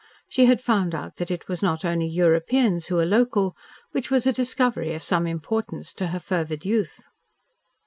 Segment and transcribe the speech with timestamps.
[0.29, 3.55] She had found out that it was not only Europeans who were local,
[3.91, 7.05] which was a discovery of some importance to her fervid youth.